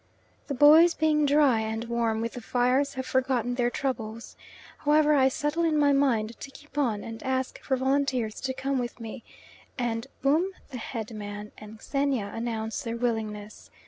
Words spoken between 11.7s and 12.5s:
Xenia